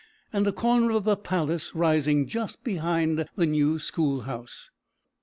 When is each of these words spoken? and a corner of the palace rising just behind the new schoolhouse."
and 0.33 0.47
a 0.47 0.51
corner 0.51 0.89
of 0.89 1.03
the 1.03 1.15
palace 1.15 1.75
rising 1.75 2.25
just 2.25 2.63
behind 2.63 3.23
the 3.35 3.45
new 3.45 3.77
schoolhouse." 3.77 4.71